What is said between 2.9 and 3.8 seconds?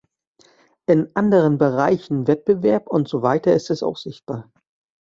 so weiter ist